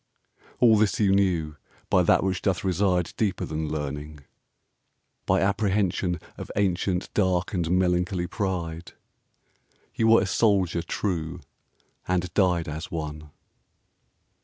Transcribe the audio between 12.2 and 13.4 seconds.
died as one.